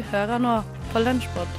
[0.00, 0.52] Du hører nå
[0.94, 1.56] på Lunsjpod.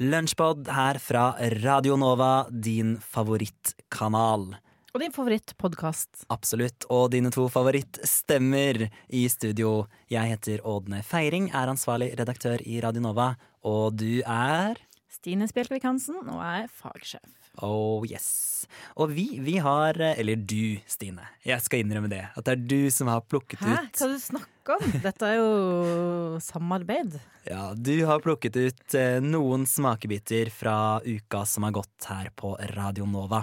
[0.00, 1.26] Lunsjpod her fra
[1.58, 4.54] Radio Nova, din favorittkanal.
[4.94, 6.24] Og din favorittpodkast.
[6.32, 6.88] Absolutt.
[6.88, 9.82] Og dine to favorittstemmer i studio.
[10.08, 13.34] Jeg heter Ådne Feiring, er ansvarlig redaktør i Radio Nova.
[13.68, 14.80] Og du er
[15.12, 17.43] Stine Spjelkvik Hansen, og jeg er fagsjef.
[17.62, 18.66] Oh yes.
[18.98, 21.26] Og vi, vi har Eller du, Stine.
[21.44, 22.22] Jeg skal innrømme det.
[22.34, 23.74] At det er du som har plukket Hæ?
[23.76, 24.94] ut Hva du snakker om?
[25.04, 27.18] Dette er jo samarbeid.
[27.46, 32.54] Ja, du har plukket ut eh, noen smakebiter fra uka som har gått her på
[32.72, 33.42] Radio Nova.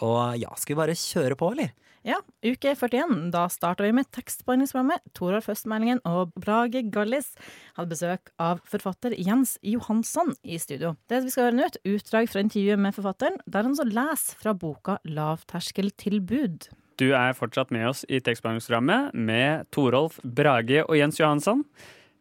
[0.00, 1.74] Og ja, skal vi bare kjøre på, eller?
[2.00, 3.28] Ja, uke 41.
[3.34, 5.02] Da starta vi med tekstbehandlingsprogrammet.
[5.12, 7.34] Toralf Høstmeldingen og Brage Gallis
[7.76, 10.94] hadde besøk av forfatter Jens Johansson i studio.
[11.12, 14.40] Det vi skal høre nå, et utdrag fra intervjuet med forfatteren, der han så leser
[14.40, 16.70] fra boka Lavterskeltilbud.
[17.00, 21.66] Du er fortsatt med oss i tekstbehandlingsprogrammet med Torolf Brage og Jens Johansson.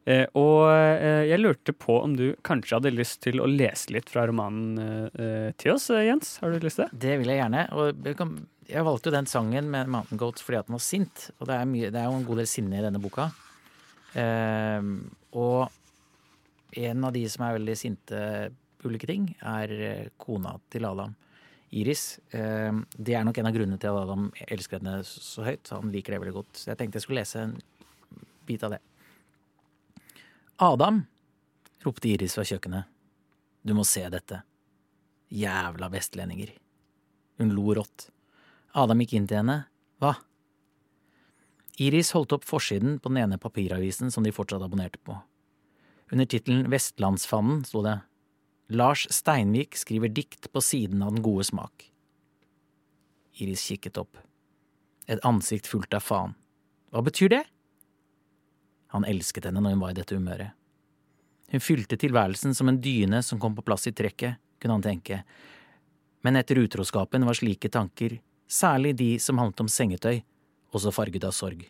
[0.10, 4.12] Eh, og eh, jeg lurte på om du kanskje hadde lyst til å lese litt
[4.12, 4.80] fra romanen
[5.16, 6.38] eh, til oss, Jens?
[6.44, 7.04] Har du lyst til det?
[7.08, 7.68] Det vil jeg gjerne.
[7.80, 8.08] Og
[8.70, 11.30] jeg valgte jo den sangen med Mountain Goats fordi at den var sint.
[11.40, 13.30] Og det er, mye, det er jo en god del sinne i denne boka.
[14.20, 14.92] Ehm,
[15.38, 15.70] og
[16.78, 18.20] en av de som er veldig sinte
[18.80, 21.16] på ulike ting, er eh, kona til Adam.
[21.70, 22.20] Iris.
[22.34, 25.74] Ehm, det er nok en av grunnene til at Adam elsker henne så høyt.
[25.76, 26.54] Han liker det veldig godt.
[26.62, 27.58] Så jeg tenkte jeg skulle lese en
[28.50, 28.82] bit av det.
[30.66, 31.04] Adam,
[31.86, 32.90] ropte Iris fra kjøkkenet.
[33.66, 34.42] Du må se dette.
[35.34, 36.56] Jævla vestlendinger.
[37.40, 38.10] Hun lo rått.
[38.78, 39.64] Adam gikk inn til henne.
[40.02, 40.16] Hva?
[41.80, 45.16] Iris holdt opp forsiden på den ene papiravisen som de fortsatt abonnerte på.
[46.12, 48.00] Under tittelen Vestlandsfanden sto det
[48.70, 51.88] Lars Steinvik skriver dikt på siden av den gode smak.
[53.40, 54.20] Iris kikket opp.
[55.10, 56.36] Et ansikt fullt av faen.
[56.94, 57.44] Hva betyr det?
[58.94, 60.54] Han elsket henne når hun var i dette humøret.
[61.50, 65.24] Hun fylte tilværelsen som en dyne som kom på plass i trekket, kunne han tenke,
[66.22, 68.20] men etter utroskapen var slike tanker,
[68.50, 70.22] særlig de som handlet om sengetøy,
[70.74, 71.64] også farget av sorg.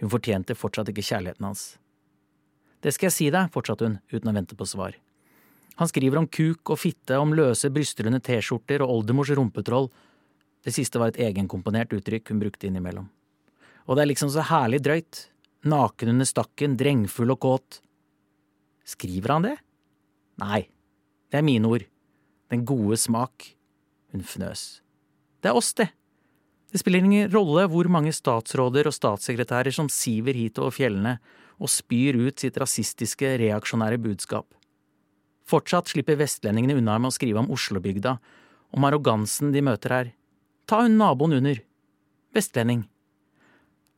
[0.00, 1.76] Hun fortjente fortsatt ikke kjærligheten hans.
[2.84, 4.96] Det skal jeg si deg, fortsatte hun uten å vente på svar.
[5.76, 9.90] Han skriver om kuk og fitte, om løse brystrunde T-skjorter og oldemors rumpetroll.
[10.64, 13.10] Det siste var et egenkomponert uttrykk hun brukte innimellom.
[13.86, 15.26] Og det er liksom så herlig drøyt.
[15.68, 17.80] Naken under stakken, drengfull og kåt.
[18.86, 19.56] Skriver han det?
[20.40, 20.64] Nei,
[21.32, 21.84] det er mine ord.
[22.52, 23.52] Den gode smak.
[24.14, 24.80] Hun fnøs.
[25.46, 25.92] Det er oss, det.
[26.74, 31.12] Det spiller ingen rolle hvor mange statsråder og statssekretærer som siver hit over fjellene
[31.62, 34.48] og spyr ut sitt rasistiske, reaksjonære budskap.
[35.46, 38.16] Fortsatt slipper vestlendingene unna med å skrive om Oslobygda,
[38.74, 40.12] om arrogansen de møter her.
[40.66, 41.62] Ta hun naboen under.
[42.34, 42.82] Vestlending.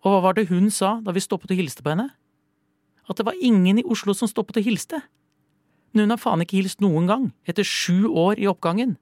[0.04, 2.10] Og hva var det hun sa da vi stoppet og hilste på henne?
[3.08, 5.00] At det var ingen i Oslo som stoppet og hilste.
[5.96, 8.98] Men hun har faen ikke hilst noen gang, etter sju år i oppgangen.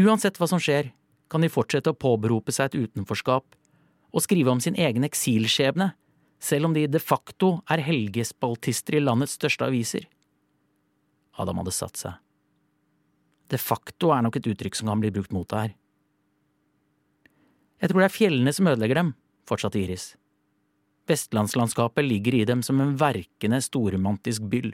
[0.00, 0.90] Uansett hva som skjer,
[1.30, 3.54] kan de fortsette å påberope seg et utenforskap
[4.14, 5.92] og skrive om sin egen eksilskjebne,
[6.42, 10.06] selv om de de facto er helgespaltister i landets største aviser.
[11.38, 12.18] Adam hadde satt seg.
[13.50, 15.74] De facto er nok et uttrykk som kan bli brukt mot deg her.
[17.82, 19.14] Jeg tror det er fjellene som ødelegger dem,
[19.48, 20.14] fortsatte Iris.
[21.10, 24.72] Vestlandslandskapet ligger i dem som en verkende storromantisk byll.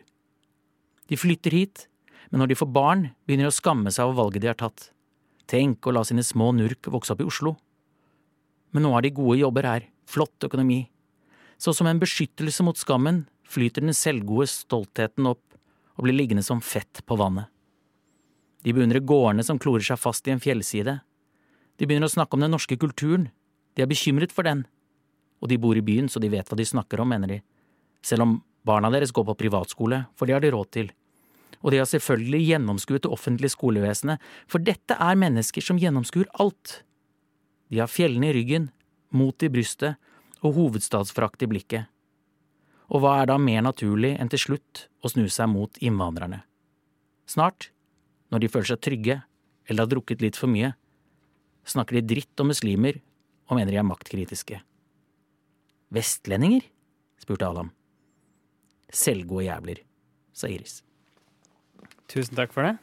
[1.10, 1.88] De flytter hit,
[2.30, 4.92] men når de får barn, begynner de å skamme seg over valget de har tatt.
[5.50, 7.56] Tenk å la sine små nurk vokse opp i Oslo.
[8.70, 10.84] Men nå har de gode jobber her, flott økonomi.
[11.58, 15.42] Så som en beskyttelse mot skammen flyter den selvgode stoltheten opp
[15.98, 17.50] og blir liggende som fett på vannet.
[18.62, 21.00] De beundrer gårdene som klorer seg fast i en fjellside.
[21.80, 23.30] De begynner å snakke om den norske kulturen.
[23.74, 24.66] De er bekymret for den.
[25.40, 27.38] Og de bor i byen, så de vet hva de snakker om, mener de.
[28.04, 28.38] Selv om
[28.68, 30.90] barna deres går på privatskole, for det har de råd til.
[31.60, 36.80] Og de har selvfølgelig gjennomskuet det offentlige skolevesenet, for dette er mennesker som gjennomskuer alt.
[37.68, 38.70] De har fjellene i ryggen,
[39.10, 39.98] mot i brystet
[40.40, 41.90] og hovedstadsfrakt i blikket.
[42.90, 46.42] Og hva er da mer naturlig enn til slutt å snu seg mot innvandrerne?
[47.30, 47.70] Snart,
[48.32, 49.20] når de føler seg trygge
[49.68, 50.72] eller har drukket litt for mye,
[51.68, 52.98] snakker de dritt om muslimer
[53.50, 54.62] og mener de er maktkritiske.
[55.94, 56.64] Vestlendinger?
[57.20, 57.70] spurte Adam.
[58.90, 59.82] Selvgode jævler,
[60.32, 60.80] sa Iris.
[62.10, 62.76] Tusen takk for det.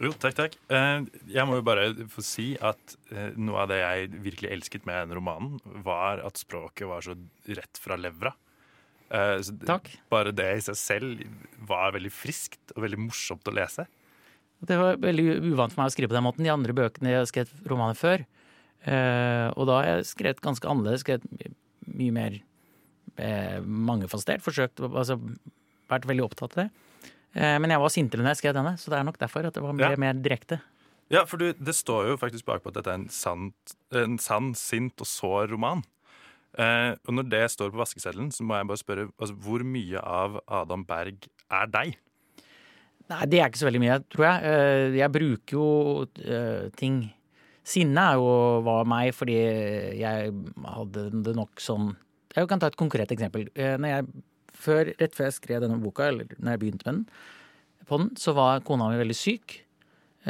[0.00, 0.54] Jo, takk, takk.
[0.72, 1.02] Eh,
[1.34, 5.02] Jeg må jo bare få si at eh, noe av det jeg virkelig elsket med
[5.10, 7.16] den romanen, var at språket var så
[7.50, 8.32] rett fra levra.
[9.10, 9.90] Eh, så Takk.
[10.12, 11.24] Bare det i seg selv
[11.68, 13.84] var veldig friskt og veldig morsomt å lese.
[14.60, 16.46] Det var veldig uvant for meg å skrive på den måten.
[16.46, 18.24] De andre bøkene jeg har skrevet romaner før,
[18.80, 21.26] Eh, og da har jeg skrevet ganske annerledes, skrevet
[21.90, 22.36] mye mer
[23.20, 24.44] eh, mangefasettert.
[24.44, 25.18] Forsøkt, altså
[25.90, 26.68] vært veldig opptatt av det.
[27.34, 29.54] Eh, men jeg var sintere når jeg skrev denne, så det er nok derfor at
[29.54, 29.96] det var mer, Ja.
[30.02, 30.60] mer direkte.
[31.10, 34.52] Ja, for du, det står jo faktisk bakpå at dette er en, sant, en sann,
[34.54, 35.82] sint og sår roman.
[36.58, 39.98] Eh, og når det står på vaskeseddelen, så må jeg bare spørre altså, hvor mye
[40.02, 41.96] av Adam Berg er deg?
[43.10, 44.42] Nei, det er ikke så veldig mye, tror jeg.
[44.50, 45.68] Eh, Jeg bruker jo
[46.22, 47.08] eh, ting
[47.70, 48.28] Sinne er jo
[48.66, 49.34] var meg fordi
[50.00, 50.30] jeg
[50.64, 51.90] hadde det nok sånn
[52.34, 53.50] Jeg kan ta et konkret eksempel.
[53.54, 54.06] Når jeg,
[54.62, 57.04] før, rett før jeg skrev denne boka, eller når jeg begynte med den,
[57.88, 59.56] på den, så var kona mi veldig syk.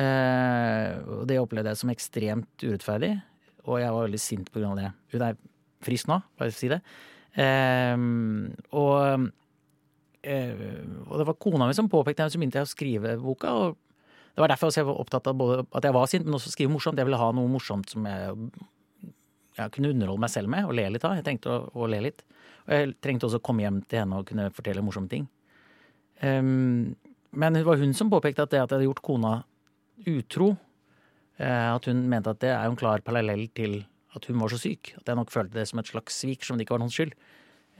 [0.00, 3.15] Eh, og det opplevde jeg som ekstremt urettferdig,
[3.67, 4.93] og jeg var veldig sint på grunn av det.
[5.12, 5.41] Hun er
[5.85, 6.81] frisk nå, bare å si det.
[7.41, 8.06] Eh,
[8.79, 9.29] og
[10.23, 10.53] Eh,
[11.09, 13.53] og det var kona mi som påpekte det, så begynte jeg å skrive boka.
[13.53, 13.79] og
[14.35, 16.73] Det var derfor jeg var opptatt av både at jeg var sint, men også skrive
[16.73, 16.99] morsomt.
[16.99, 18.50] Jeg ville ha noe morsomt som jeg,
[19.56, 21.17] jeg kunne underholde meg selv med og le litt av.
[21.19, 22.25] Jeg tenkte å, å le litt.
[22.70, 25.25] Og jeg trengte også å komme hjem til henne og kunne fortelle morsomme ting.
[26.22, 26.94] Um,
[27.34, 29.32] men det var hun som påpekte at det at jeg hadde gjort kona
[30.08, 30.52] utro,
[31.38, 33.82] eh, at hun mente at det er en klar parallell til
[34.17, 34.94] at hun var så syk.
[34.99, 37.12] At jeg nok følte det som et slags svik som det ikke var noens skyld.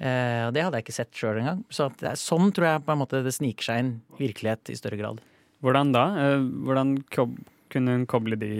[0.01, 1.65] Eh, og det hadde jeg ikke sett sjøl engang.
[1.73, 5.01] Så er, sånn tror jeg på en måte det sniker seg inn virkelighet i større
[5.01, 5.25] grad.
[5.65, 6.05] Hvordan da?
[6.23, 6.95] Eh, Hvordan
[7.71, 8.53] kunne hun koble de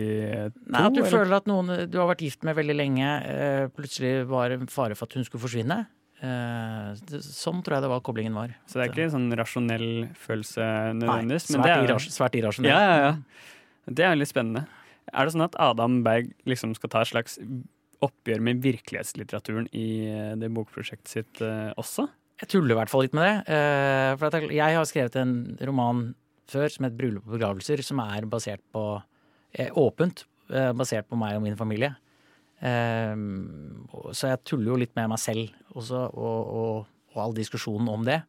[0.51, 0.67] to?
[0.71, 1.15] Nei, At du eller?
[1.15, 3.15] føler at noen du har vært gift med veldig lenge,
[3.75, 5.81] plutselig var en fare for at hun skulle forsvinne.
[6.21, 8.53] Eh, sånn tror jeg det var koblingen var.
[8.69, 9.87] Så det er ikke en sånn rasjonell
[10.21, 10.67] følelse
[10.99, 11.47] nødvendigvis?
[11.51, 12.71] Nei, svært, er, irras svært irrasjonell.
[12.75, 13.13] ja, ja, ja.
[13.91, 14.67] Det er litt spennende.
[15.11, 17.39] Er det sånn at Adam Berg liksom skal ta et slags
[18.05, 22.07] oppgjør med virkelighetslitteraturen i eh, det bokprosjektet sitt eh, også?
[22.41, 23.55] Jeg tuller i hvert fall litt med det.
[23.57, 26.15] eh, For at jeg- har skrevet en roman
[26.49, 29.03] før som het 'Bryllup og begravelser', som er basert på
[29.55, 31.97] eh, åpent eh, basert på meg og min familie.
[32.61, 33.15] Eh,
[33.93, 37.89] og- Så jeg tuller jo litt med meg selv også, og, og, og all diskusjonen
[37.89, 38.23] om det.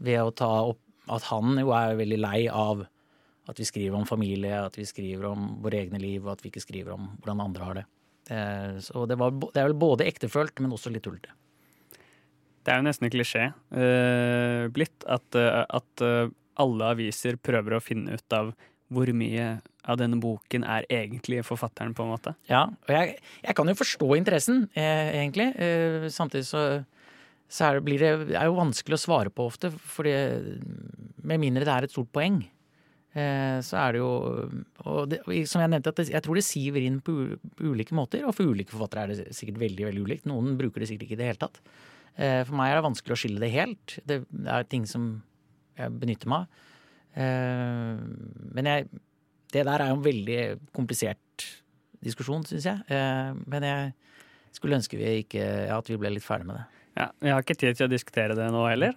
[0.00, 2.86] Ved å ta opp at han jo er veldig lei av
[3.48, 6.50] at vi skriver om familie, at vi skriver om våre egne liv, og at vi
[6.50, 7.86] ikke skriver om hvordan andre har det.
[8.30, 11.32] Eh, Så det, var, det er vel både ektefølt, men også litt tullete.
[12.64, 16.28] Det er jo nesten en klisjé uh, blitt at, eh, at eh,
[16.60, 18.50] alle aviser prøver å finne ut av
[18.92, 19.48] hvor mye
[19.88, 22.34] av denne boken er egentlig forfatteren, på en måte.
[22.50, 25.48] Ja, og jeg, jeg kan jo forstå interessen, eh, egentlig.
[25.56, 26.62] Eh, samtidig så,
[27.48, 30.14] så er det, det, er jo vanskelig å svare på ofte, fordi
[31.24, 32.42] med mindre det er et stort poeng.
[33.16, 34.10] Eh, så er det jo
[34.84, 37.14] Og det, som jeg nevnte, jeg tror det siver inn på,
[37.64, 38.26] ulike måter.
[38.28, 40.28] Og for ulike forfattere er det sikkert veldig veldig ulikt.
[40.28, 41.60] Noen bruker det sikkert ikke i det hele tatt.
[42.18, 43.98] Eh, for meg er det vanskelig å skille det helt.
[44.08, 45.10] Det er ting som
[45.78, 46.64] jeg benytter meg av.
[47.18, 47.98] Eh,
[48.54, 48.88] men jeg,
[49.54, 50.40] det der er jo en veldig
[50.76, 51.46] komplisert
[52.04, 52.82] diskusjon, syns jeg.
[52.94, 53.94] Eh, men jeg
[54.54, 56.66] skulle ønske vi ikke, ja, at vi ble litt ferdig med det.
[56.98, 58.96] Ja, Vi har ikke tid til å diskutere det nå heller.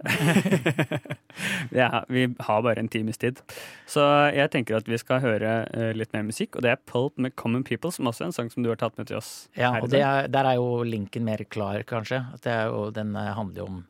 [1.83, 3.37] ja, vi har bare en times tid.
[3.85, 4.01] Så
[4.33, 7.35] jeg tenker at vi skal høre eh, litt mer musikk, og det er Pulp med
[7.37, 9.51] Common People, som også er en sang som du har tatt med til oss.
[9.53, 12.23] Ja, og det er, Der er jo linken mer klar, kanskje.
[12.33, 13.81] At det er jo, den handler jo om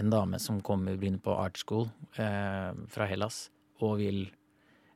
[0.00, 3.50] en dame som kommer begynner på art school eh, fra Hellas
[3.82, 4.24] og vil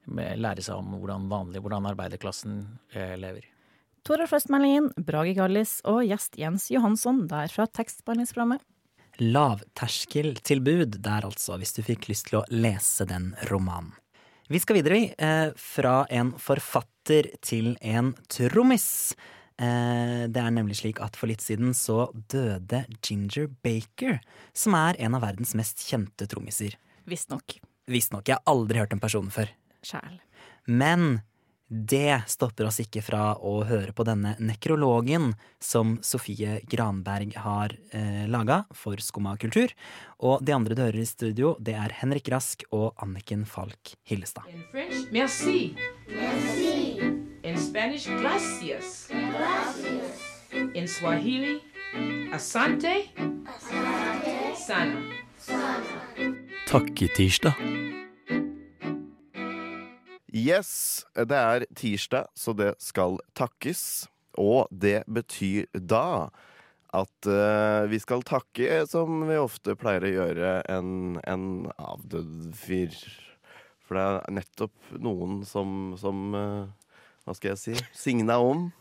[0.06, 2.62] lære seg om hvordan vanlig, hvordan arbeiderklassen
[2.94, 3.46] eh, lever.
[4.06, 8.62] Tore Førstmeldingen, Brage Gallis og gjest Jens Johansson der fra tekstbehandlingsprogrammet.
[9.18, 13.94] Lavterskeltilbud der, altså, hvis du fikk lyst til å lese den romanen.
[14.46, 15.08] Vi skal videre, vi.
[15.18, 19.16] Eh, fra en forfatter til en trommis.
[19.58, 24.20] Eh, det er nemlig slik at for litt siden så døde Ginger Baker,
[24.54, 26.78] som er en av verdens mest kjente trommiser.
[27.10, 27.58] Visstnok.
[27.90, 29.50] Visstnok, jeg har aldri hørt den personen før.
[29.86, 30.20] Sjæl.
[30.66, 31.20] Men
[31.68, 38.22] det stopper oss ikke fra å høre på denne nekrologen som Sofie Granberg har eh,
[38.30, 39.74] laga for Skumma kultur.
[40.22, 44.46] Og de andre du hører i studio, det er Henrik Rask og Anniken Falk Hillestad.
[44.52, 45.74] In French, merci.
[46.06, 47.02] Merci.
[47.42, 49.08] In Spanish, gracias.
[49.10, 50.22] Gracias.
[50.74, 51.58] In Swahili,
[52.32, 53.10] asante.
[53.46, 54.54] Asante.
[54.56, 56.42] Sana.
[56.66, 57.54] Takketirsdag.
[60.34, 64.08] Yes, det er tirsdag, så det skal takkes.
[64.34, 66.26] Og det betyr da
[66.90, 71.46] at uh, vi skal takke, som vi ofte pleier å gjøre, en, en
[71.78, 72.98] avdød fyr.
[73.86, 76.90] For det er nettopp noen som, som uh,
[77.22, 77.78] Hva skal jeg si?
[77.94, 78.72] Signa om.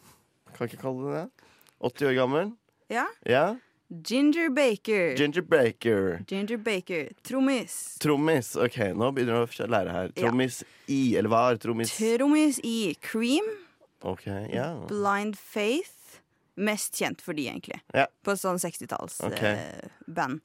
[0.57, 1.53] Kan ikke kalle det det.
[1.85, 2.53] 80 år gammel.
[2.89, 3.05] Ja.
[3.29, 3.47] Ja.
[3.89, 5.15] Ginger Baker.
[5.15, 6.23] Ginger Baker.
[6.27, 7.11] Ginger Baker.
[7.23, 7.97] Trommis.
[8.01, 8.55] Trommis.
[8.55, 10.15] Ok, nå begynner du å lære her.
[10.17, 10.31] Ja.
[10.89, 11.93] I, eller hva er trommis?
[11.93, 13.45] Trommis i Cream,
[14.05, 14.67] Ok, ja.
[14.89, 16.19] Blind Faith,
[16.55, 17.79] mest kjent for de, egentlig.
[17.95, 18.05] Ja.
[18.25, 19.33] På sånn 60-tallsband.
[19.33, 19.89] Okay.
[20.05, 20.43] band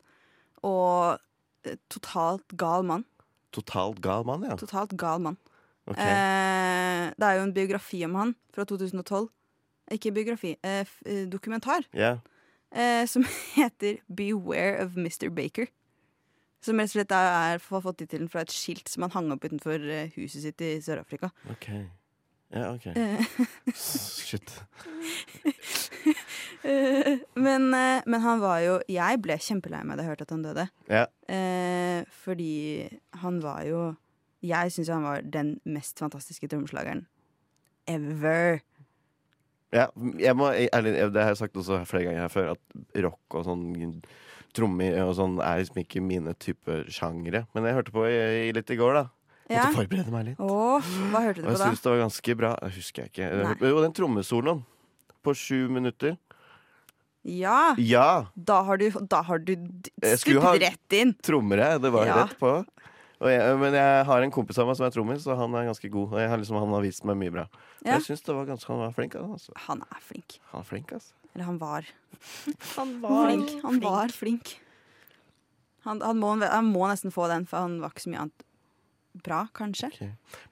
[0.67, 1.21] og
[1.65, 3.05] eh, totalt gal mann.
[3.57, 4.57] Totalt gal mann, ja.
[4.61, 5.39] Totalt gal mann.
[5.89, 6.05] Okay.
[6.05, 9.29] Eh, det er jo en biografi om han fra 2012.
[9.97, 11.89] Ikke biografi, eh, eh, dokumentar.
[11.97, 12.19] Ja.
[12.73, 13.25] Eh, som
[13.57, 15.29] heter 'Beware of Mr.
[15.31, 15.71] Baker'.
[16.63, 19.45] Som rett og slett er, har fått tittelen fra et skilt som han hang opp
[19.45, 21.31] utenfor eh, huset sitt i Sør-Afrika.
[21.51, 21.71] Ok.
[22.53, 22.87] Ja, ok.
[22.87, 23.23] Eh,
[23.75, 24.65] Shit.
[26.69, 30.43] eh, men, men han var jo Jeg ble kjempelei meg da jeg hørte at han
[30.45, 30.67] døde.
[30.91, 31.07] Ja.
[31.31, 32.91] Eh, fordi
[33.23, 33.95] han var jo
[34.43, 37.07] Jeg syns han var den mest fantastiske trommeslageren
[37.91, 38.61] ever.
[39.73, 39.87] Ja,
[40.19, 43.45] jeg må, ærlig, det har jeg sagt også flere ganger her før, at rock og
[43.47, 43.65] sånn
[44.57, 47.45] trommer og sånn er liksom ikke mine type sjangere.
[47.55, 48.17] Men jeg hørte på i,
[48.49, 49.05] i litt i går, da.
[49.51, 49.65] Ja.
[49.69, 50.43] Måtte forberede meg litt.
[50.43, 51.69] Åh, hva hørte du på jeg da?
[51.71, 52.51] syns det var ganske bra.
[52.63, 53.71] Det husker jeg ikke.
[53.71, 54.61] Jo, den trommesoloen
[55.27, 56.19] på sju minutter.
[57.27, 57.75] Ja!
[57.79, 58.09] Ja!
[58.35, 61.15] Da har du, da har du Jeg stupt rett inn.
[61.27, 61.75] Trommere.
[61.83, 62.21] Det var Ja.
[62.25, 62.53] rett på.
[63.21, 65.67] Og jeg, men jeg har en kompis av meg som er trommis, og han er
[65.69, 66.15] ganske god.
[66.15, 67.47] Og jeg har liksom, han har vist meg mye bra.
[67.85, 67.99] Ja.
[67.99, 69.17] Jeg syns han var flink.
[69.21, 69.53] Altså.
[69.69, 70.39] Han er flink.
[70.53, 71.13] Han er flink, altså.
[71.35, 71.87] Eller han var
[72.79, 73.53] Han flink.
[73.63, 74.55] Han var flink.
[75.85, 78.47] Han, han, må, han må nesten få den, for han var ikke så mye annet
[79.25, 79.91] bra, kanskje.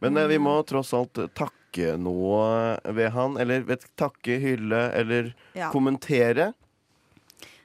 [0.03, 3.37] Men eh, vi må tross alt takke noe ved han.
[3.41, 5.71] Eller vet, takke, hylle eller Ja.
[5.73, 6.53] kommentere.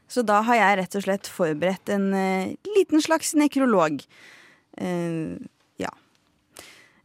[0.07, 4.03] Så da har jeg rett og slett forberedt en uh, liten slags nekrolog.
[4.77, 5.35] Eh,
[5.81, 5.91] ja.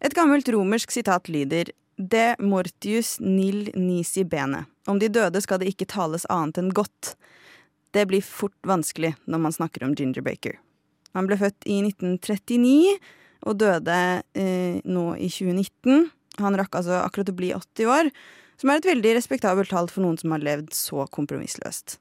[0.00, 4.66] Et gammelt romersk sitat lyder De mortius nil nisi bene.
[4.86, 7.16] Om de døde skal det ikke tales annet enn godt.
[7.90, 10.58] Det blir fort vanskelig når man snakker om Ginger Baker.
[11.16, 12.98] Han ble født i 1939
[13.48, 13.98] og døde
[14.38, 16.10] eh, nå i 2019.
[16.42, 18.10] Han rakk altså akkurat å bli 80 år,
[18.58, 21.98] som er et veldig respektabelt tall for noen som har levd så kompromissløst.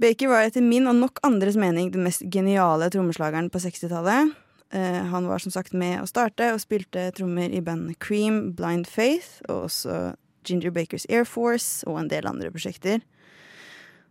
[0.00, 4.32] Baker var etter min og nok andres mening den mest geniale trommeslageren på 60-tallet.
[4.72, 8.88] Uh, han var som sagt med å starte og spilte trommer i bandet Cream, Blind
[8.88, 10.14] Faith og også
[10.48, 13.02] Ginger Bakers Air Force og en del andre prosjekter.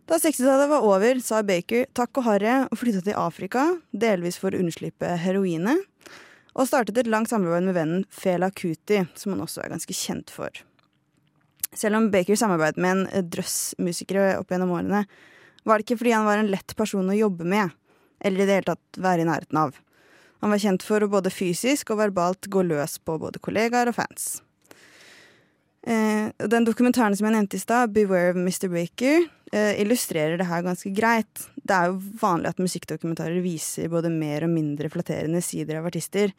[0.06, 4.54] Da 60-tallet var over, sa Baker takk og harre og flytta til Afrika, delvis for
[4.54, 5.82] å unnslippe heroinet,
[6.54, 10.30] og startet et langt samarbeid med vennen Fela Kuti, som han også er ganske kjent
[10.34, 10.54] for.
[11.70, 15.04] Selv om Baker samarbeidet med en drøss musikere opp gjennom årene,
[15.64, 17.72] var det ikke fordi han var en lett person å jobbe med,
[18.20, 19.78] eller i det hele tatt være i nærheten av.
[20.40, 23.98] Han var kjent for å både fysisk og verbalt gå løs på både kollegaer og
[23.98, 24.40] fans.
[25.86, 28.68] Eh, den dokumentaren som jeg nevnte i stad, 'Beware of Mr.
[28.68, 31.48] Baker', eh, illustrerer det her ganske greit.
[31.64, 36.32] Det er jo vanlig at musikkdokumentarer viser både mer og mindre flatterende sider av artister.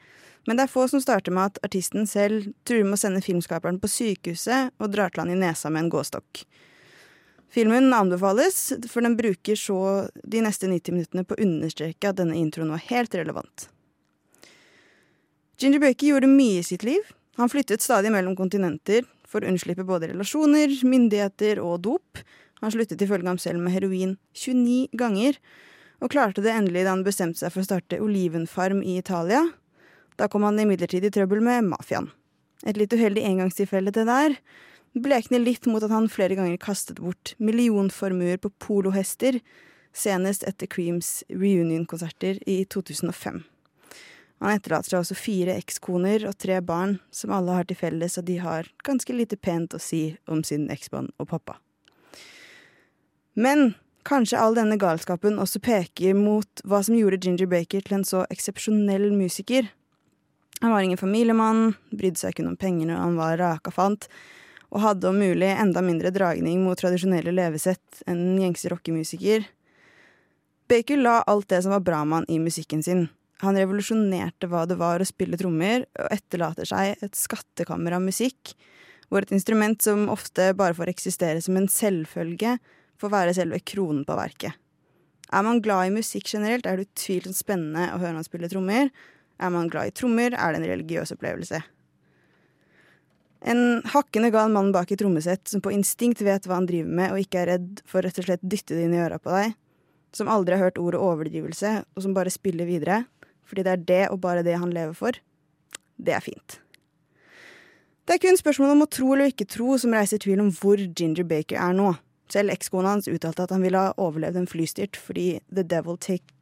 [0.47, 3.79] Men det er få som starter med at artisten selv truer med å sende filmskaperen
[3.79, 6.45] på sykehuset og drar til han i nesa med en gåstokk.
[7.51, 12.37] Filmen anbefales, for den bruker så de neste 90 minuttene på å understreke at denne
[12.39, 13.67] introen var helt relevant.
[15.59, 17.03] Ginger Baker gjorde mye i sitt liv.
[17.35, 22.23] Han flyttet stadig mellom kontinenter for å unnslippe både relasjoner, myndigheter og dop.
[22.63, 25.37] Han sluttet ifølge ham selv med heroin 29 ganger,
[26.01, 29.43] og klarte det endelig da han bestemte seg for å starte olivenfarm i Italia.
[30.15, 32.09] Da kom han imidlertid i trøbbel med mafiaen.
[32.65, 34.39] Et litt uheldig engangstilfelle det der
[34.93, 39.39] blekner litt mot at han flere ganger kastet bort millionformuer på polohester,
[39.93, 43.41] senest etter Creams reunion-konserter i 2005.
[44.41, 48.25] Han etterlater seg også fire ekskoner og tre barn, som alle har til felles at
[48.25, 51.59] de har ganske lite pent å si om sin eksmann og pappa.
[53.37, 53.75] Men
[54.07, 58.25] kanskje all denne galskapen også peker mot hva som gjorde Ginger Baker til en så
[58.33, 59.69] eksepsjonell musiker.
[60.61, 64.09] Han var ingen familiemann, brydde seg kun om pengene han var rakafant,
[64.71, 69.43] og hadde om mulig enda mindre dragning mot tradisjonelle levesett enn en gjengse rockemusiker.
[70.71, 73.09] Baker la alt det som var bra med han i musikken sin.
[73.41, 78.53] Han revolusjonerte hva det var å spille trommer, og etterlater seg et skattekammer av musikk,
[79.09, 82.55] hvor et instrument som ofte bare får eksistere som en selvfølge,
[83.01, 84.55] får være selve kronen på verket.
[85.31, 88.91] Er man glad i musikk generelt, er det utvilsomt spennende å høre han spille trommer.
[89.41, 91.61] Er man glad i trommer, er det en religiøs opplevelse.
[93.41, 97.13] En hakkende gal mann bak i trommesett som på instinkt vet hva han driver med,
[97.13, 99.55] og ikke er redd for rett og slett dytte det inn i øra på deg.
[100.13, 103.05] Som aldri har hørt ordet overdrivelse, og som bare spiller videre.
[103.47, 105.17] Fordi det er det og bare det han lever for.
[105.97, 106.59] Det er fint.
[108.05, 110.79] Det er kun spørsmålet om å tro eller ikke tro som reiser tvil om hvor
[110.79, 111.93] Ginger Baker er nå.
[112.31, 116.33] Selv ekskona hans uttalte at han ville ha overlevd en flystyrt fordi the devil take,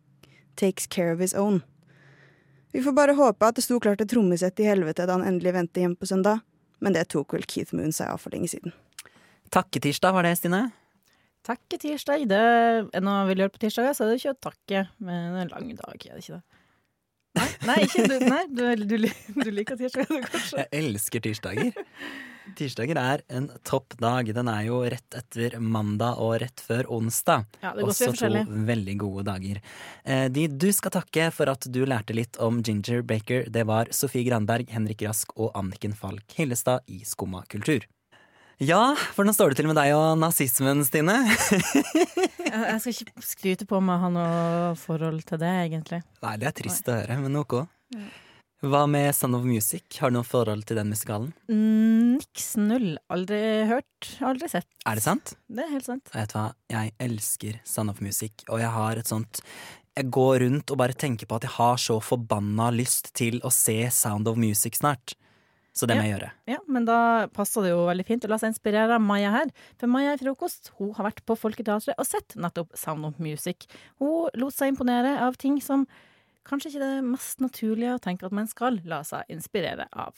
[0.60, 1.62] takes care of his own.
[2.72, 5.56] Vi får bare håpe at det sto klart et trommesett i helvete da han endelig
[5.56, 6.44] vendte hjem på søndag,
[6.84, 8.76] men det tok vel Keith Moon seg av for lenge siden.
[9.54, 10.68] Takketirsdag var det, Stine.
[11.48, 12.28] Takketirsdag.
[12.30, 15.40] Det er noe vi gjør på tirsdager, så er det ikke å takke, men det
[15.40, 16.44] er en lang dag, er det ikke det?
[17.40, 18.96] Nei, nei, ikke du, nei du, du,
[19.38, 20.66] du liker tirsdager, kanskje?
[20.66, 21.86] Jeg elsker tirsdager.
[22.58, 24.30] Tirsdager er en topp dag.
[24.36, 27.46] Den er jo rett etter mandag og rett før onsdag.
[27.62, 29.62] Ja, det går Også to veldig gode dager.
[30.04, 33.92] Eh, De du skal takke for at du lærte litt om Ginger Baker, det var
[33.96, 37.86] Sofie Granberg, Henrik Rask og Anniken Falk Hillestad i Skumma kultur.
[38.60, 41.22] Ja, for nå står det til med deg og nazismen, Stine?
[42.50, 46.02] Jeg, skal ikke skryte på meg å ha noe forhold til det, egentlig.
[46.26, 47.62] Nei, det er trist å høre, men ok.
[48.60, 49.86] Hva med Son of Music?
[50.02, 51.30] Har du noe forhold til den musikalen?
[51.48, 52.98] Mm, Niks null.
[53.08, 53.38] Aldri
[53.70, 54.68] hørt, aldri sett.
[54.84, 55.32] Er det sant?
[55.48, 56.12] Det er helt sant.
[56.12, 59.40] Vet du hva, jeg elsker Son of Music, og jeg har et sånt
[59.96, 63.50] Jeg går rundt og bare tenker på at jeg har så forbanna lyst til å
[63.52, 65.16] se Sound of Music snart.
[65.76, 66.30] Så det må jeg gjøre.
[66.52, 67.00] Ja, men da
[67.32, 69.52] passer det jo veldig fint å la seg inspirere av Maja her.
[69.80, 73.68] For Maja i Frokost hun har vært på Folketeatret og sett nettopp Sound of Music.
[74.04, 75.86] Hun lot seg imponere av ting som
[76.48, 80.16] kanskje ikke det mest naturlige å tenke at man skal la seg inspirere av.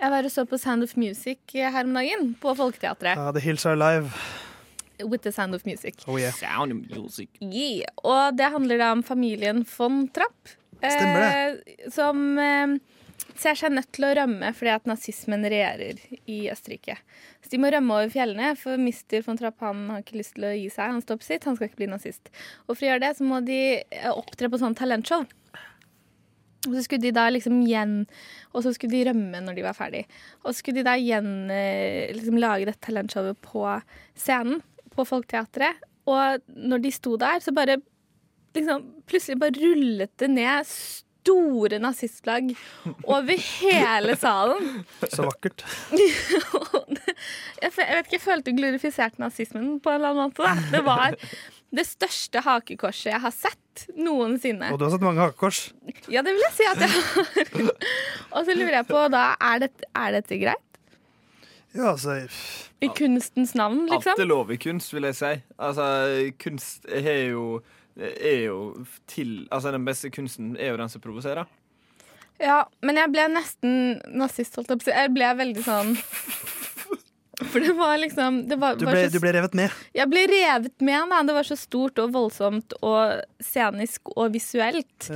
[0.00, 3.14] Jeg var og så på Sound of Music her om dagen, på Folketeatret.
[3.18, 4.10] Ja, The Hills Are Alive.
[5.04, 6.02] With the Sound of Music.
[6.06, 6.32] Oh yeah.
[6.34, 7.28] Sound of music.
[7.40, 7.90] Yeah.
[8.06, 10.54] Og det handler da om familien von Trapp.
[10.78, 12.74] Stemmer Eh, som eh,
[13.38, 16.00] ser seg nødt til å rømme fordi at nazismen regjerer
[16.30, 16.96] i Østerrike.
[17.42, 20.48] Så de må rømme over fjellene, for mister von Trapp han har ikke lyst til
[20.48, 20.92] å gi seg.
[20.94, 22.30] Han står på sitt, han skal ikke bli nazist.
[22.66, 25.26] Og for å gjøre det så må de eh, opptre på sånn talentshow.
[26.64, 28.06] Og så skulle de da liksom igjen
[28.56, 30.04] Og så skulle de rømme når de var ferdig.
[30.40, 33.66] Og så skulle de da igjen eh, liksom lage dette talentshowet på
[34.16, 34.62] scenen
[34.94, 35.82] på Folketeatret.
[36.08, 37.80] Og når de sto der, så bare
[38.54, 40.70] liksom Plutselig bare rullet det ned
[41.24, 42.52] store nazistflagg
[43.08, 44.84] over hele salen.
[45.08, 45.64] Så vakkert.
[45.94, 50.44] jeg, vet ikke, jeg følte glorifiserte nazismen på en eller annen måte.
[50.44, 50.54] Da.
[50.74, 51.16] Det var
[51.74, 54.68] det største hakekorset jeg har sett noensinne.
[54.74, 55.64] Og du har sett mange hakekors.
[56.12, 57.72] Ja, det vil jeg si at jeg har.
[58.34, 60.62] Og så lurer jeg på, da, er dette, er dette greit?
[61.74, 62.20] Ja, altså
[62.84, 64.12] I kunstens navn, liksom?
[64.14, 65.32] Alt er lov i kunst, vil jeg si.
[65.58, 65.86] Altså,
[66.38, 67.58] kunst er jo,
[67.96, 71.46] er jo til Altså, den beste kunsten er jo den som provoserer.
[72.42, 74.94] Ja, men jeg ble nesten nazist, holdt jeg på å si.
[74.98, 75.92] Jeg ble veldig sånn
[77.50, 79.72] For det var liksom det var, Du var ble, så du ble revet med.
[79.94, 81.08] Jeg ble revet med.
[81.10, 81.20] Da.
[81.26, 85.08] Det var så stort og voldsomt og scenisk og visuelt.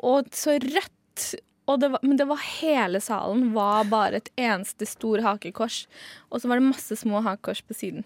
[0.00, 1.26] Og så rødt.
[1.70, 5.84] Og det var, men det var hele salen var bare et eneste stor hakekors.
[6.32, 8.04] Og så var det masse små hakekors på siden.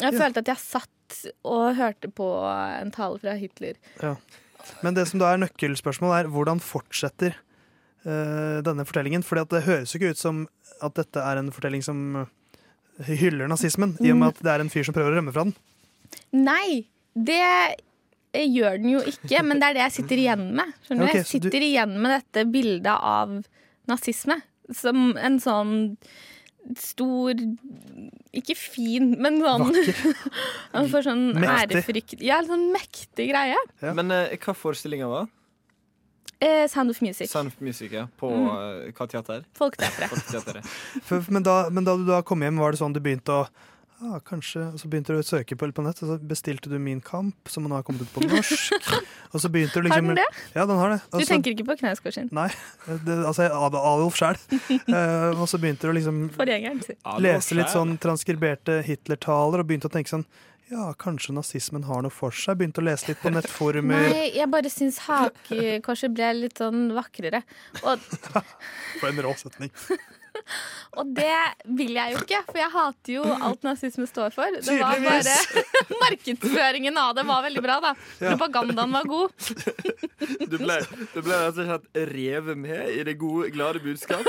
[0.00, 0.18] Jeg Ja.
[0.22, 0.90] følte at jeg satt
[1.46, 3.78] og hørte på en tale fra Hitler.
[4.02, 4.16] Ja.
[4.84, 7.36] Men det som da er nøkkelspørsmålet, er hvordan fortsetter
[8.04, 9.24] uh, denne fortellingen?
[9.26, 10.44] For det høres jo ikke ut som
[10.80, 14.64] at dette er en fortelling som eh, hyller nazismen, i og med at det er
[14.64, 15.52] en fyr som prøver å rømme fra den.
[16.40, 20.72] Nei, det eh, gjør den jo ikke, men det er det jeg sitter igjen med.
[20.86, 21.20] Skjønner okay, du?
[21.20, 23.36] Jeg sitter du- igjen med dette bildet av
[23.90, 24.40] nazisme
[24.72, 25.74] som en sånn
[26.78, 27.34] stor
[28.36, 29.74] Ikke fin, men sånn
[30.76, 31.76] Han får sånn Mektig.
[31.80, 32.16] ærefrykt.
[32.22, 33.56] Ja, en sånn mektig greie.
[33.96, 35.28] Men eh, hva forestillinga var?
[36.40, 37.28] Eh, Sound of Music.
[37.28, 38.06] Sound of Music, ja.
[38.20, 38.46] På Mm.
[38.86, 39.42] eh, hva teater?
[39.58, 40.08] Folketeatret.
[40.14, 40.64] Folketeatret.
[41.08, 43.42] For, men, da, men da du da kom hjem, var det sånn du begynte å
[44.02, 46.76] ah, kanskje, og Så begynte du å søke på, på nett, og så bestilte du
[46.82, 48.90] Min kamp, som nå har kommet ut på norsk.
[49.32, 50.44] og så begynte du liksom Har den det?
[50.56, 51.00] Ja, den har det.
[51.10, 52.30] Også, Du tenker ikke på Knausgård sin?
[52.36, 52.48] Nei.
[52.86, 54.38] Det, altså Adolf sjæl.
[54.90, 56.22] uh, og så begynte du å liksom
[57.24, 60.26] lese litt sånn transkriberte Hitler-taler og begynte å tenke sånn
[60.70, 62.60] Ja, kanskje nazismen har noe for seg.
[62.60, 64.06] Begynte å lese litt på nettforumer.
[64.12, 67.42] Nei, jeg bare syns hakekorset ble litt sånn vakrere.
[67.82, 67.98] Og
[69.00, 69.74] For en rå setning.
[70.98, 71.36] Og det
[71.78, 74.56] vil jeg jo ikke, for jeg hater jo alt nazisme står for.
[74.58, 75.36] Det var bare
[76.04, 77.92] Markedsføringen av det var veldig bra, da.
[78.18, 79.30] Propagandaen var god.
[80.50, 80.76] Du ble,
[81.14, 84.26] du ble rett og slett revet med i det gode, glade budskap.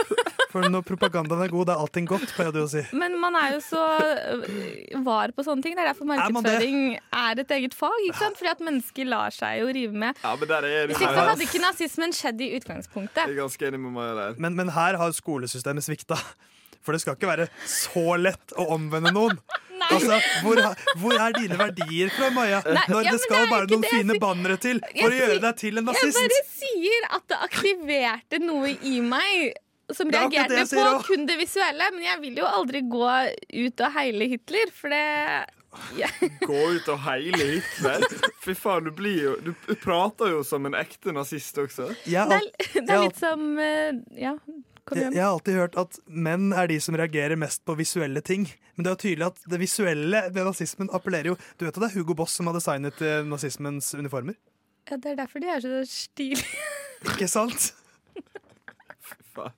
[0.52, 2.82] For når propagandaen er god, det er allting godt, pleier du å si.
[2.98, 4.46] Men man er jo så øh,
[5.06, 5.76] var på sånne ting.
[5.78, 7.96] Det er derfor markedsføring er et eget fag.
[8.08, 8.40] ikke sant?
[8.40, 10.20] Fordi at mennesker lar seg jo rive med.
[10.24, 13.24] Ja, men der er Hvis ikke så hadde ikke nazismen skjedd i utgangspunktet.
[13.24, 14.40] Jeg er ganske enig med meg der.
[14.48, 16.11] Men, men her har skolesystemet svikta.
[16.82, 19.42] For det skal ikke være så lett å omvende noen.
[19.92, 20.60] Altså, hvor,
[21.02, 22.60] hvor er dine verdier fra, Maja?
[22.64, 24.20] Nei, Når ja, det skal det bare noen det fine sier.
[24.22, 26.20] bannere til Jeg for å gjøre deg til en nazist.
[26.22, 29.58] Jeg bare sier at det aktiverte noe i meg
[29.92, 31.08] som er det reagerte på sier også.
[31.10, 31.90] kun det visuelle.
[31.98, 33.10] Men jeg vil jo aldri gå
[33.66, 35.04] ut og heile Hitler, for det
[35.98, 36.08] ja.
[36.52, 38.06] Gå ut og heile Hitler.
[38.44, 41.92] Fy faen, du blir jo Du prater jo som en ekte nazist også.
[42.06, 42.50] det, er,
[42.86, 44.36] det er litt som eh, Ja,
[44.92, 48.48] Jeg, jeg har alltid hørt at menn er de som reagerer mest på visuelle ting.
[48.76, 51.90] Men det er tydelig at det visuelle ved nazismen appellerer jo Du vet at det
[51.92, 54.36] er Hugo Boss som har designet eh, nazismens uniformer?
[54.90, 56.48] Ja, det er derfor de er så stilige.
[57.14, 57.72] Ikke sant?
[59.36, 59.54] Faen.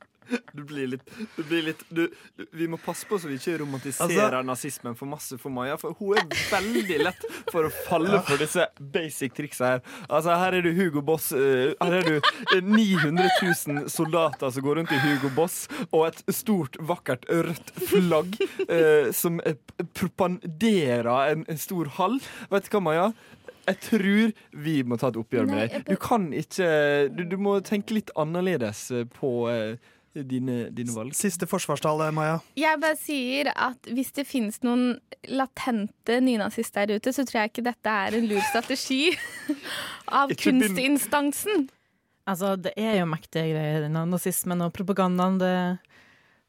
[0.54, 1.04] Du blir litt,
[1.38, 2.04] du blir litt du,
[2.38, 5.78] du, Vi må passe på så vi ikke romantiserer Altså- nazismen for masse for Maja.
[5.82, 9.84] For hun er veldig lett for å falle for disse basic triksa her.
[10.10, 11.32] Altså Her er du Hugo Boss.
[11.32, 16.08] eh, her er du eh, 900 000 soldater som går rundt i Hugo Boss, og
[16.10, 19.56] et stort, vakkert rødt flagg eh, som eh,
[19.94, 22.20] propanderer en, en stor hall.
[22.52, 23.08] Vet du hva, Maja?
[23.64, 24.32] Jeg tror
[24.66, 25.86] vi må ta et oppgjør Nei, med deg.
[25.88, 26.66] Du kan ikke
[27.16, 29.78] Du, du må tenke litt annerledes på eh,
[30.14, 31.16] dine, dine valg.
[31.18, 32.40] Siste forsvarstale, Maja.
[32.60, 35.00] Jeg bare sier at hvis det finnes noen
[35.32, 39.14] latente nynazister der ute, så tror jeg ikke dette er en lur strategi
[40.22, 41.68] av kunstinstansen.
[42.30, 45.42] Altså, det er jo mektige greier, denne nazismen og propagandaen.
[45.42, 45.56] Det,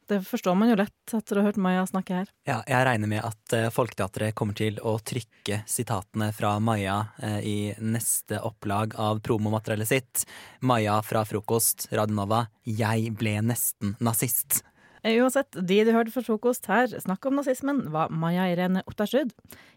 [0.09, 2.31] det forstår man jo lett etter å ha hørt Maja snakke her.
[2.49, 7.39] Ja, jeg regner med at eh, Folketeatret kommer til å trykke sitatene fra Maja eh,
[7.45, 10.25] i neste opplag av promomateriellet sitt.
[10.61, 12.47] Maja fra Frokost, Radionova.
[12.65, 14.63] Jeg ble nesten nazist.
[15.05, 19.35] Eh, Uansett, de du hørte fra frokost her snakke om nazismen, var Maja Irene Ottersrud,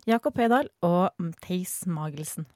[0.07, 2.47] Jakob Pedal og Theis Magelsen.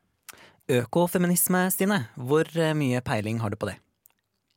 [0.72, 2.06] Økofeminisme, Stine.
[2.16, 3.80] Hvor mye peiling har du på det?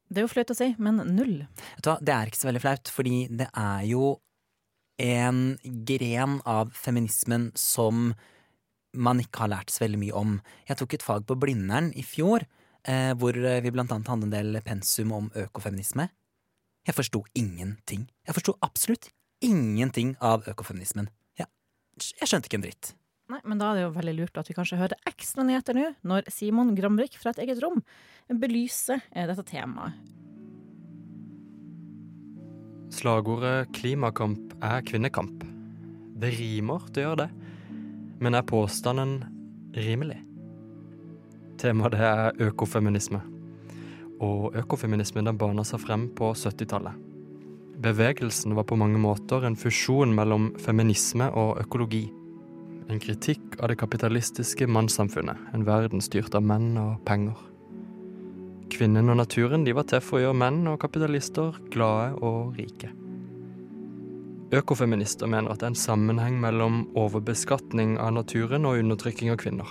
[0.09, 1.39] Det er jo flaut å si, men null.
[1.81, 4.15] Det er ikke så veldig flaut, fordi det er jo
[5.03, 5.57] en
[5.89, 8.13] gren av feminismen som
[8.95, 10.37] man ikke har lært så veldig mye om.
[10.69, 12.45] Jeg tok et fag på Blindern i fjor,
[12.87, 16.09] eh, hvor vi blant annet hadde en del pensum om økofeminisme.
[16.87, 18.07] Jeg forsto ingenting.
[18.27, 19.09] Jeg forsto absolutt
[19.43, 21.09] ingenting av økofeminismen.
[21.41, 21.49] Jeg,
[22.21, 22.93] jeg skjønte ikke en dritt.
[23.33, 25.87] Nei, men da er det jo veldig lurt at vi kanskje hører ekstra nyheter nå,
[26.05, 27.81] når Simon Grambrich fra et eget rom
[28.29, 29.97] belyser eh, dette temaet.
[32.93, 35.47] Slagordet 'klimakamp er kvinnekamp'.
[36.21, 37.31] Det rimer, det gjør det.
[38.21, 39.15] Men er påstanden
[39.75, 40.21] rimelig?
[41.59, 43.23] Temaet er økofeminisme.
[44.21, 47.01] Og økofeminismen den bana seg frem på 70-tallet.
[47.83, 52.05] Bevegelsen var på mange måter en fusjon mellom feminisme og økologi.
[52.93, 57.39] En kritikk av det kapitalistiske mannssamfunnet, en verden styrt av menn og penger.
[58.75, 62.91] Kvinnen og naturen de var til for å gjøre menn og kapitalister glade og rike.
[64.55, 69.71] Økofeminister mener at det er en sammenheng mellom overbeskatning av naturen og undertrykking av kvinner.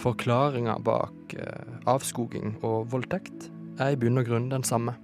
[0.00, 4.94] Forklaringa bak eh, avskoging og voldtekt er i bunn og grunn den samme.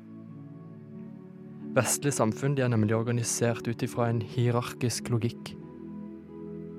[1.76, 5.52] Vestlige samfunn de er nemlig organisert ut ifra en hierarkisk logikk.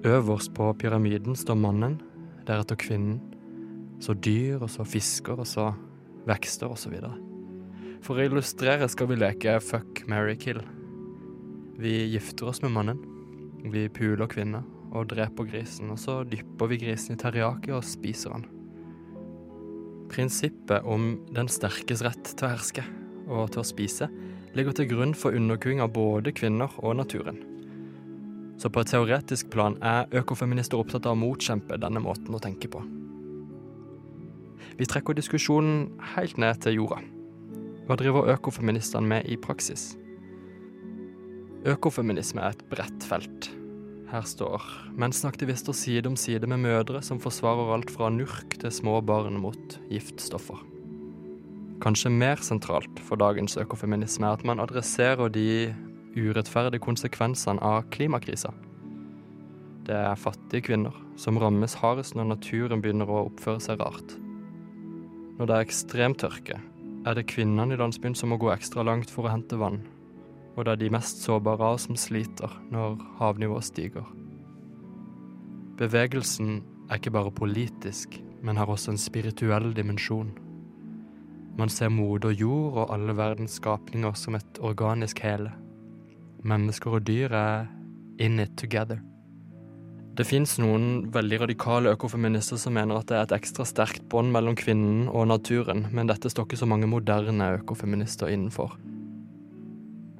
[0.07, 1.97] Øverst på pyramiden står mannen,
[2.47, 3.17] deretter kvinnen,
[3.99, 5.73] så dyr, og så fisker, og så
[6.29, 6.93] vekster, osv.
[8.05, 10.61] For å illustrere skal vi leke fuck, marry, kill.
[11.81, 13.01] Vi gifter oss med mannen.
[13.67, 14.63] Vi puler kvinner
[14.95, 18.47] og dreper grisen, og så dypper vi grisen i teriyaki og spiser han.
[20.07, 22.85] Prinsippet om den sterkes rett til å herske
[23.27, 24.07] og til å spise
[24.55, 27.43] ligger til grunn for underkuing av både kvinner og naturen.
[28.57, 32.69] Så på et teoretisk plan er økofeminister opptatt av å motkjempe denne måten å tenke
[32.73, 32.81] på.
[34.77, 36.99] Vi trekker diskusjonen helt ned til jorda.
[37.87, 39.93] Hva driver økofeministene med i praksis?
[41.67, 43.49] Økofeminisme er et bredt felt.
[44.07, 44.63] Her står
[44.95, 49.77] mensenaktivister side om side med mødre som forsvarer alt fra nurk til små barn mot
[49.91, 50.61] giftstoffer.
[51.83, 55.49] Kanskje mer sentralt for dagens økofeminisme er at man adresserer de
[56.17, 58.51] urettferdige konsekvensene av klimakrisa.
[59.88, 64.17] Det er fattige kvinner som rammes hardest når naturen begynner å oppføre seg rart.
[65.38, 66.58] Når det er ekstremtørke,
[67.08, 69.84] er det kvinnene i landsbyen som må gå ekstra langt for å hente vann.
[70.58, 74.08] Og det er de mest sårbare av som sliter når havnivået stiger.
[75.77, 76.58] Bevegelsen
[76.89, 80.34] er ikke bare politisk, men har også en spirituell dimensjon.
[81.58, 85.53] Man ser moder jord og alle verdens skapninger som et organisk hele.
[86.47, 87.67] Mennesker og dyr er
[88.23, 89.01] in it together.
[90.17, 94.31] Det fins noen veldig radikale økofeminister som mener at det er et ekstra sterkt bånd
[94.33, 98.73] mellom kvinnen og naturen, men dette står ikke så mange moderne økofeminister innenfor.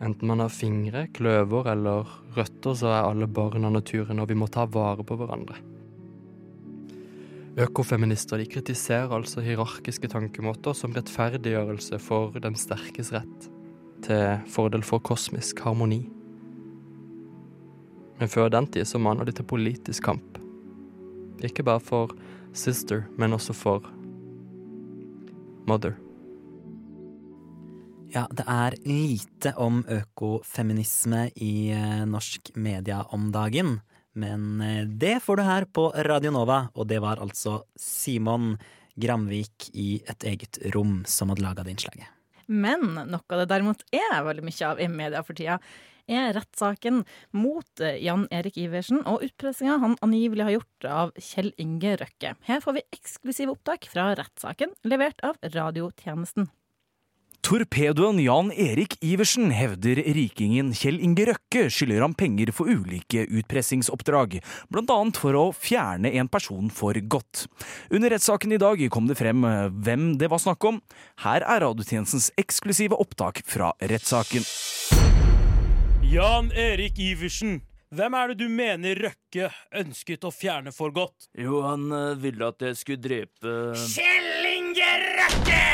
[0.06, 4.38] Enten man har fingre, kløver eller røtter, så er alle barn av naturen, og vi
[4.38, 5.58] må ta vare på hverandre.
[7.58, 13.50] Økofeminister de kritiserer altså hierarkiske tankemåter som rettferdiggjørelse for den sterkes rett,
[14.06, 16.04] til fordel for kosmisk harmoni.
[18.18, 20.40] Men før den tid så maner de til politisk kamp.
[21.46, 22.14] Ikke bare for
[22.58, 23.86] sister, men også for
[25.70, 25.94] mother.
[28.14, 33.82] Ja, det er lite om økofeminisme i eh, norsk media om dagen.
[34.18, 38.56] Men eh, det får du her på Radio Nova, og det var altså Simon
[38.98, 42.08] Gramvik i et eget rom som hadde laga det innslaget.
[42.48, 45.60] Men noe det derimot er veldig mye av i media for tida,
[46.08, 47.04] er rettssaken
[47.36, 52.36] mot eh, Jan Erik Iversen og utpressinga han angivelig har gjort av Kjell Inge Røkke.
[52.48, 56.50] Her får vi eksklusive opptak fra rettssaken, levert av radiotjenesten.
[57.48, 64.42] Torpedoen Jan Erik Iversen hevder rikingen Kjell Inge Røkke skylder ham penger for ulike utpressingsoppdrag,
[64.76, 67.46] annet for å fjerne en person for godt.
[67.88, 70.82] Under rettssaken i dag kom det frem eh, hvem det var snakk om.
[71.24, 74.44] Her er radiotjenestens eksklusive opptak fra rettssaken.
[76.08, 77.58] Jan Erik Iversen,
[77.92, 81.28] hvem er det du mener Røkke ønsket å fjerne for godt?
[81.36, 85.66] Jo, han eh, ville at jeg skulle drepe Kjell Inge Røkke!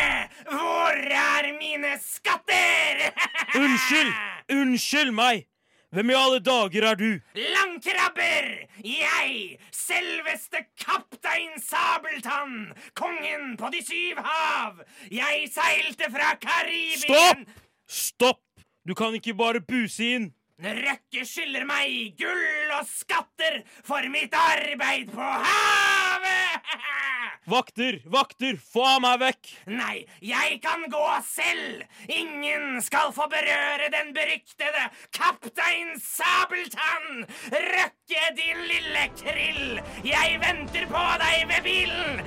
[0.49, 3.03] Hvor er mine skatter?
[3.61, 4.09] Unnskyld!
[4.57, 5.45] Unnskyld meg!
[5.93, 7.11] Hvem i alle dager er du?
[7.37, 8.47] Langkrabber!
[8.81, 14.81] Jeg, selveste kaptein Sabeltann, kongen på de syv hav!
[15.13, 17.45] Jeg seilte fra Karibien Stopp!
[17.85, 18.41] Stopp!
[18.83, 20.33] Du kan ikke bare buse inn.
[20.63, 26.67] Røkke skylder meg gull og skatter for mitt arbeid på havet!
[27.53, 27.97] Vakter!
[28.07, 28.59] Vakter!
[28.61, 29.49] Få meg vekk!
[29.71, 31.81] Nei, jeg kan gå selv!
[32.11, 37.25] Ingen skal få berøre den beryktede kaptein Sabeltann!
[37.51, 39.81] Røkke, din lille krill!
[40.07, 42.23] Jeg venter på deg ved bilen!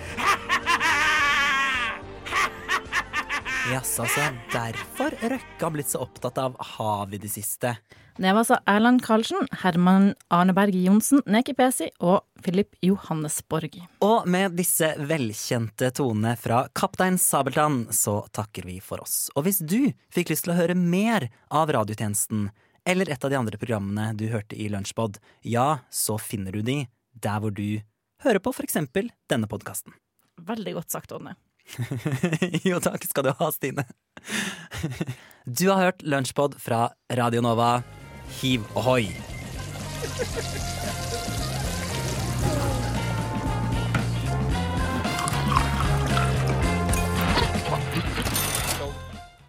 [3.73, 4.21] Jaså, så
[4.53, 7.73] derfor Røkke har blitt så opptatt av hav i det siste.
[8.17, 13.75] Det var altså Erland Karlsen, Herman Arneberg Johnsen, Neki Pesi og Philip Johannesborg.
[14.07, 19.33] Og med disse velkjente tonene fra Kaptein Sabeltann, så takker vi for oss.
[19.35, 22.53] Og hvis du fikk lyst til å høre mer av radiotjenesten,
[22.87, 26.85] eller et av de andre programmene du hørte i Lunsjpod, ja, så finner du de
[27.19, 27.83] der hvor du
[28.23, 29.97] hører på for eksempel denne podkasten.
[30.47, 31.35] Veldig godt sagt, Ådne.
[32.69, 33.87] jo takk skal du ha, Stine.
[35.47, 37.83] Du har hørt Lunsjpod fra Radio Nova.
[38.41, 39.11] Hiv ohoi!